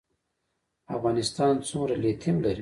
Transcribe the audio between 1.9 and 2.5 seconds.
لیتیم